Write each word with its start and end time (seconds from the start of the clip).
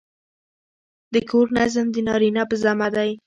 د 1.13 1.15
کور 1.29 1.47
نظم 1.57 1.87
د 1.91 1.97
نارینه 2.07 2.43
په 2.49 2.55
ذمه 2.63 2.87
دی. 2.95 3.11